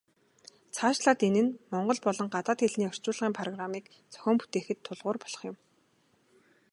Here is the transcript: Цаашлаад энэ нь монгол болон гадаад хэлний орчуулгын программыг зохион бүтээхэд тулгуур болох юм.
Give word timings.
Цаашлаад 0.75 1.19
энэ 1.27 1.41
нь 1.45 1.57
монгол 1.71 1.99
болон 2.05 2.27
гадаад 2.35 2.59
хэлний 2.61 2.89
орчуулгын 2.91 3.37
программыг 3.39 3.85
зохион 4.13 4.35
бүтээхэд 4.39 4.79
тулгуур 4.85 5.17
болох 5.23 5.41
юм. 5.51 5.55